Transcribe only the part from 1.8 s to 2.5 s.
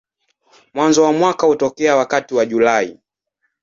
wakati wa